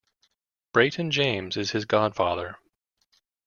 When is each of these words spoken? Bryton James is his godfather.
Bryton 0.73 1.11
James 1.11 1.55
is 1.57 1.69
his 1.69 1.85
godfather. 1.85 2.57